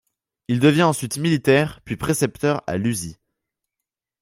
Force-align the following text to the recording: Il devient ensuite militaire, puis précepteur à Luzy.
Il 0.47 0.59
devient 0.59 0.81
ensuite 0.81 1.19
militaire, 1.19 1.79
puis 1.85 1.95
précepteur 1.95 2.63
à 2.65 2.77
Luzy. 2.77 3.19